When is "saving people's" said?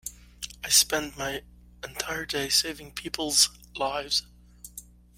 2.49-3.51